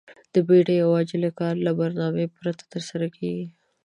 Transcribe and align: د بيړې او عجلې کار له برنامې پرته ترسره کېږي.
د 0.33 0.35
بيړې 0.47 0.77
او 0.85 0.89
عجلې 0.99 1.31
کار 1.39 1.55
له 1.65 1.71
برنامې 1.79 2.25
پرته 2.37 2.63
ترسره 2.73 3.07
کېږي. 3.15 3.47